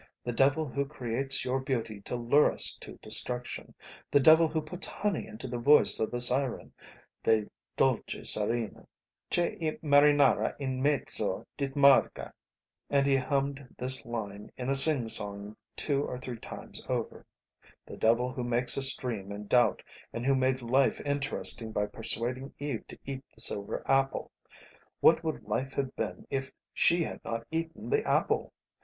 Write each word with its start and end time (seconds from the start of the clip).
"The 0.23 0.33
devil 0.33 0.67
who 0.67 0.83
creates 0.87 1.45
your 1.45 1.59
beauty 1.59 2.01
to 2.05 2.15
lure 2.15 2.51
us 2.51 2.75
to 2.81 2.97
destruction, 3.03 3.75
the 4.09 4.19
devil 4.19 4.47
who 4.47 4.59
puts 4.59 4.87
honey 4.87 5.27
into 5.27 5.47
the 5.47 5.59
voice 5.59 5.99
of 5.99 6.09
the 6.09 6.19
siren, 6.19 6.73
the 7.21 7.47
dolce 7.77 8.21
sirena 8.23 8.87
"Che 9.29 9.55
i 9.61 9.77
marinari 9.85 10.55
in 10.57 10.81
mezzo 10.81 11.45
il 11.59 11.69
mar 11.75 12.09
dismaga" 12.11 12.31
(and 12.89 13.05
he 13.05 13.15
hummed 13.15 13.75
this 13.77 14.03
line 14.03 14.51
in 14.57 14.69
a 14.71 14.75
sing 14.75 15.07
song 15.07 15.55
two 15.75 16.03
or 16.03 16.17
three 16.17 16.39
times 16.39 16.83
over) 16.89 17.23
"the 17.85 17.95
devil 17.95 18.33
who 18.33 18.43
makes 18.43 18.79
us 18.79 18.95
dream 18.95 19.31
and 19.31 19.47
doubt, 19.47 19.83
and 20.11 20.25
who 20.25 20.33
made 20.33 20.63
life 20.63 20.99
interesting 21.01 21.71
by 21.71 21.85
persuading 21.85 22.51
Eve 22.57 22.87
to 22.87 22.97
eat 23.05 23.23
the 23.35 23.39
silver 23.39 23.83
apple 23.85 24.31
what 24.99 25.23
would 25.23 25.43
life 25.43 25.73
have 25.75 25.95
been 25.95 26.25
if 26.31 26.49
she 26.73 27.03
had 27.03 27.23
not 27.23 27.45
eaten 27.51 27.91
the 27.91 28.03
apple? 28.05 28.51